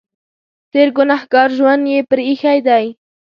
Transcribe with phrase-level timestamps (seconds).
[0.71, 2.85] تېر ګنهګار ژوند یې پرې اېښی دی.